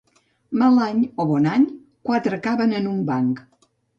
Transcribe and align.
Mal 0.61 0.79
any 0.85 1.03
o 1.25 1.27
bon 1.33 1.45
any, 1.57 1.67
quatre 2.09 2.41
caben 2.47 2.75
en 2.81 2.91
un 2.95 3.07
banc. 3.13 3.45